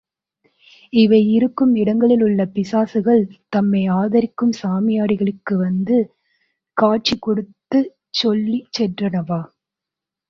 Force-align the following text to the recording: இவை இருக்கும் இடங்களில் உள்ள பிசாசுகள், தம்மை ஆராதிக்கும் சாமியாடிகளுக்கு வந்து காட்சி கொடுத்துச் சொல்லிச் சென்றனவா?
இவை 0.93 1.19
இருக்கும் 1.27 1.73
இடங்களில் 1.75 2.21
உள்ள 2.21 2.45
பிசாசுகள், 2.45 3.21
தம்மை 3.49 3.89
ஆராதிக்கும் 3.89 4.53
சாமியாடிகளுக்கு 4.61 5.55
வந்து 5.57 5.97
காட்சி 6.77 7.17
கொடுத்துச் 7.19 7.93
சொல்லிச் 8.11 8.73
சென்றனவா? 8.79 9.41